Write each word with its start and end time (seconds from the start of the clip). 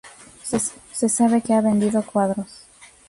Se 0.93 1.09
sabe 1.09 1.43
que 1.43 1.53
ha 1.53 1.61
vendido 1.61 2.01
cuadros. 2.03 2.65